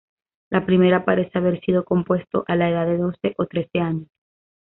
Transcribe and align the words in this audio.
La 0.49 0.65
primera 0.65 1.05
parece 1.05 1.37
haber 1.37 1.59
sido 1.61 1.85
compuesto 1.85 2.43
a 2.47 2.55
la 2.55 2.71
edad 2.71 2.87
de 2.87 2.97
doce 2.97 3.35
o 3.37 3.45
trece 3.45 3.81
años. 3.81 4.07